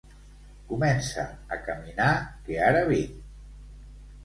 Comença 0.71 1.25
a 1.57 1.59
caminar 1.67 2.09
que 2.49 2.59
ara 2.71 2.83
vinc. 2.91 3.23